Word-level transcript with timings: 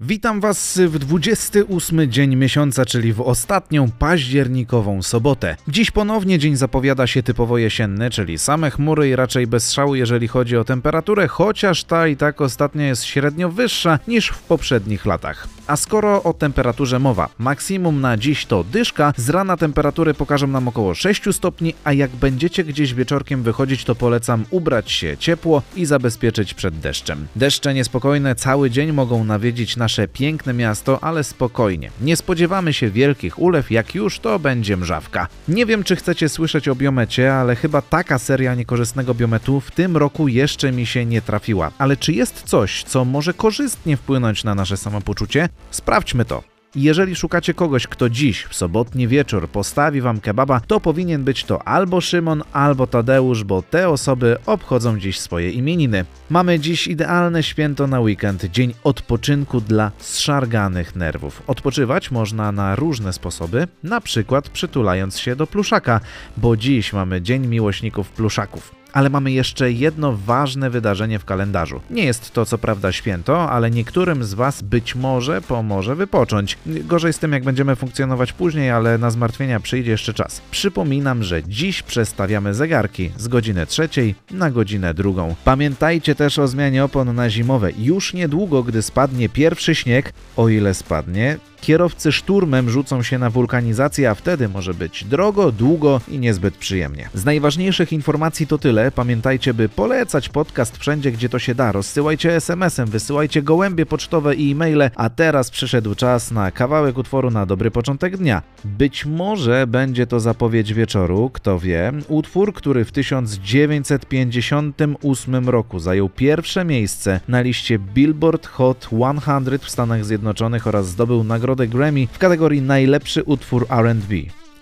Witam 0.00 0.40
Was 0.40 0.80
w 0.86 0.98
28 0.98 2.10
dzień 2.12 2.36
miesiąca, 2.36 2.84
czyli 2.84 3.12
w 3.12 3.20
ostatnią 3.20 3.90
październikową 3.90 5.02
sobotę. 5.02 5.56
Dziś 5.68 5.90
ponownie 5.90 6.38
dzień 6.38 6.56
zapowiada 6.56 7.06
się 7.06 7.22
typowo 7.22 7.58
jesienny, 7.58 8.10
czyli 8.10 8.38
same 8.38 8.70
chmury 8.70 9.08
i 9.08 9.16
raczej 9.16 9.46
bez 9.46 9.72
szału, 9.72 9.94
jeżeli 9.94 10.28
chodzi 10.28 10.56
o 10.56 10.64
temperaturę, 10.64 11.28
chociaż 11.28 11.84
ta 11.84 12.08
i 12.08 12.16
tak 12.16 12.40
ostatnia 12.40 12.86
jest 12.86 13.04
średnio 13.04 13.50
wyższa 13.50 13.98
niż 14.08 14.28
w 14.28 14.42
poprzednich 14.42 15.06
latach. 15.06 15.48
A 15.66 15.76
skoro 15.76 16.22
o 16.22 16.32
temperaturze 16.32 16.98
mowa, 16.98 17.28
maksimum 17.38 18.00
na 18.00 18.16
dziś 18.16 18.46
to 18.46 18.64
dyszka, 18.64 19.12
z 19.16 19.28
rana 19.28 19.56
temperatury 19.56 20.14
pokażą 20.14 20.46
nam 20.46 20.68
około 20.68 20.94
6 20.94 21.22
stopni, 21.32 21.74
a 21.84 21.92
jak 21.92 22.10
będziecie 22.10 22.64
gdzieś 22.64 22.94
wieczorkiem 22.94 23.42
wychodzić, 23.42 23.84
to 23.84 23.94
polecam 23.94 24.44
ubrać 24.50 24.90
się 24.90 25.16
ciepło 25.16 25.62
i 25.76 25.86
zabezpieczyć 25.86 26.54
przed 26.54 26.78
deszczem. 26.78 27.26
Deszcze 27.36 27.74
niespokojne 27.74 28.34
cały 28.34 28.70
dzień 28.70 28.92
mogą 28.92 29.24
nawiedzić 29.24 29.76
nasze 29.86 30.08
piękne 30.08 30.52
miasto, 30.52 31.04
ale 31.04 31.24
spokojnie. 31.24 31.90
Nie 32.00 32.16
spodziewamy 32.16 32.72
się 32.72 32.90
wielkich 32.90 33.38
ulew, 33.38 33.70
jak 33.70 33.94
już 33.94 34.18
to 34.18 34.38
będzie 34.38 34.76
mrzawka. 34.76 35.28
Nie 35.48 35.66
wiem, 35.66 35.84
czy 35.84 35.96
chcecie 35.96 36.28
słyszeć 36.28 36.68
o 36.68 36.74
biomecie, 36.74 37.34
ale 37.34 37.56
chyba 37.56 37.82
taka 37.82 38.18
seria 38.18 38.54
niekorzystnego 38.54 39.14
biometu 39.14 39.60
w 39.60 39.70
tym 39.70 39.96
roku 39.96 40.28
jeszcze 40.28 40.72
mi 40.72 40.86
się 40.86 41.04
nie 41.04 41.22
trafiła. 41.22 41.70
Ale 41.78 41.96
czy 41.96 42.12
jest 42.12 42.42
coś, 42.42 42.84
co 42.84 43.04
może 43.04 43.34
korzystnie 43.34 43.96
wpłynąć 43.96 44.44
na 44.44 44.54
nasze 44.54 44.76
samopoczucie? 44.76 45.48
Sprawdźmy 45.70 46.24
to. 46.24 46.55
Jeżeli 46.76 47.16
szukacie 47.16 47.54
kogoś, 47.54 47.86
kto 47.86 48.10
dziś, 48.10 48.44
w 48.44 48.54
sobotni 48.54 49.08
wieczór, 49.08 49.48
postawi 49.48 50.00
wam 50.00 50.20
kebaba, 50.20 50.60
to 50.60 50.80
powinien 50.80 51.24
być 51.24 51.44
to 51.44 51.68
albo 51.68 52.00
Szymon, 52.00 52.42
albo 52.52 52.86
Tadeusz, 52.86 53.44
bo 53.44 53.62
te 53.62 53.88
osoby 53.88 54.36
obchodzą 54.46 54.98
dziś 54.98 55.20
swoje 55.20 55.50
imieniny. 55.50 56.04
Mamy 56.30 56.60
dziś 56.60 56.86
idealne 56.86 57.42
święto 57.42 57.86
na 57.86 58.00
weekend, 58.00 58.44
dzień 58.44 58.74
odpoczynku 58.84 59.60
dla 59.60 59.90
zszarganych 59.98 60.96
nerwów. 60.96 61.42
Odpoczywać 61.46 62.10
można 62.10 62.52
na 62.52 62.76
różne 62.76 63.12
sposoby, 63.12 63.68
na 63.82 64.00
przykład 64.00 64.48
przytulając 64.48 65.18
się 65.18 65.36
do 65.36 65.46
pluszaka, 65.46 66.00
bo 66.36 66.56
dziś 66.56 66.92
mamy 66.92 67.22
Dzień 67.22 67.46
Miłośników 67.46 68.10
Pluszaków. 68.10 68.85
Ale 68.96 69.10
mamy 69.10 69.32
jeszcze 69.32 69.72
jedno 69.72 70.12
ważne 70.26 70.70
wydarzenie 70.70 71.18
w 71.18 71.24
kalendarzu. 71.24 71.80
Nie 71.90 72.04
jest 72.04 72.30
to 72.30 72.46
co 72.46 72.58
prawda 72.58 72.92
święto, 72.92 73.50
ale 73.50 73.70
niektórym 73.70 74.24
z 74.24 74.34
Was 74.34 74.62
być 74.62 74.94
może 74.94 75.42
pomoże 75.42 75.94
wypocząć. 75.94 76.58
Gorzej 76.66 77.12
z 77.12 77.18
tym, 77.18 77.32
jak 77.32 77.44
będziemy 77.44 77.76
funkcjonować 77.76 78.32
później, 78.32 78.70
ale 78.70 78.98
na 78.98 79.10
zmartwienia 79.10 79.60
przyjdzie 79.60 79.90
jeszcze 79.90 80.14
czas. 80.14 80.42
Przypominam, 80.50 81.22
że 81.22 81.42
dziś 81.44 81.82
przestawiamy 81.82 82.54
zegarki 82.54 83.10
z 83.16 83.28
godziny 83.28 83.66
trzeciej 83.66 84.14
na 84.30 84.50
godzinę 84.50 84.94
drugą. 84.94 85.34
Pamiętajcie 85.44 86.14
też 86.14 86.38
o 86.38 86.48
zmianie 86.48 86.84
opon 86.84 87.14
na 87.14 87.30
zimowe. 87.30 87.70
Już 87.78 88.14
niedługo, 88.14 88.62
gdy 88.62 88.82
spadnie 88.82 89.28
pierwszy 89.28 89.74
śnieg, 89.74 90.12
o 90.36 90.48
ile 90.48 90.74
spadnie, 90.74 91.38
kierowcy 91.66 92.12
szturmem 92.12 92.70
rzucą 92.70 93.02
się 93.02 93.18
na 93.18 93.30
wulkanizację, 93.30 94.10
a 94.10 94.14
wtedy 94.14 94.48
może 94.48 94.74
być 94.74 95.04
drogo, 95.04 95.52
długo 95.52 96.00
i 96.08 96.18
niezbyt 96.18 96.56
przyjemnie. 96.56 97.08
Z 97.14 97.24
najważniejszych 97.24 97.92
informacji 97.92 98.46
to 98.46 98.58
tyle. 98.58 98.90
Pamiętajcie, 98.90 99.54
by 99.54 99.68
polecać 99.68 100.28
podcast 100.28 100.76
wszędzie, 100.76 101.12
gdzie 101.12 101.28
to 101.28 101.38
się 101.38 101.54
da. 101.54 101.72
Rozsyłajcie 101.72 102.36
SMS-em, 102.36 102.88
wysyłajcie 102.88 103.42
gołębie 103.42 103.86
pocztowe 103.86 104.34
i 104.34 104.52
e-maile, 104.52 104.90
a 104.94 105.10
teraz 105.10 105.50
przyszedł 105.50 105.94
czas 105.94 106.30
na 106.30 106.50
kawałek 106.50 106.98
utworu 106.98 107.30
na 107.30 107.46
dobry 107.46 107.70
początek 107.70 108.16
dnia. 108.16 108.42
Być 108.64 109.06
może 109.06 109.66
będzie 109.66 110.06
to 110.06 110.20
zapowiedź 110.20 110.74
wieczoru, 110.74 111.30
kto 111.32 111.58
wie. 111.58 111.92
Utwór, 112.08 112.54
który 112.54 112.84
w 112.84 112.92
1958 112.92 115.48
roku 115.48 115.78
zajął 115.78 116.08
pierwsze 116.08 116.64
miejsce 116.64 117.20
na 117.28 117.40
liście 117.40 117.78
Billboard 117.78 118.46
Hot 118.46 118.84
100 118.84 119.14
w 119.60 119.70
Stanach 119.70 120.04
Zjednoczonych 120.04 120.66
oraz 120.66 120.88
zdobył 120.88 121.24
nagrodę 121.56 121.78
Grammy 121.78 122.06
w 122.12 122.18
kategorii 122.18 122.62
najlepszy 122.62 123.22
utwór 123.22 123.66
R&B. 123.70 124.14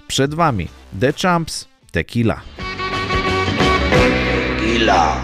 Przed 0.07 0.35
Wami 0.35 0.69
The 1.01 1.13
Champs 1.13 1.69
Tequila. 1.91 2.41
Tequila. 3.91 5.23